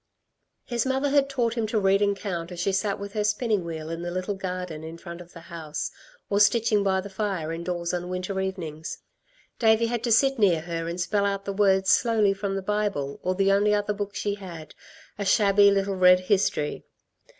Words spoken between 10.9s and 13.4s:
spell out the words slowly from the Bible or